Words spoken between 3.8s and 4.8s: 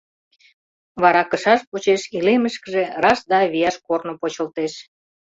корно почылтеш.